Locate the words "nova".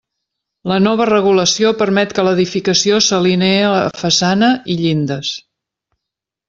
0.85-1.05